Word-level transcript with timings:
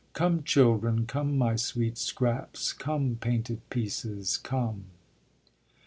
Come, 0.13 0.41
children, 0.41 1.05
Come, 1.05 1.37
my 1.37 1.55
sweet 1.55 1.95
scraps; 1.95 2.73
come, 2.73 3.19
painted 3.21 3.61
pieces; 3.69 4.35
come. 4.37 4.85